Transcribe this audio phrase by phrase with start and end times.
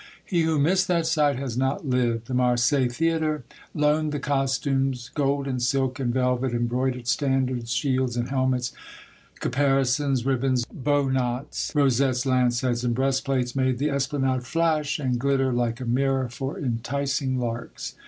[0.25, 2.25] He who missed that sight has not lived!
[2.25, 3.43] The Marseilles Theatre
[3.75, 5.11] loaned the costumes.
[5.13, 8.73] Gold and silk and velvet, embroidered standards, shields and helmets,
[9.41, 15.53] caparisons, ribbons, bow knots, rosettes, lance heads, and breastplates, made the Esplanade flash and glitter
[15.53, 17.93] like a mirror for entic ing larks.